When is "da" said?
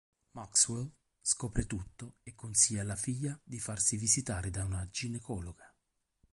4.49-4.63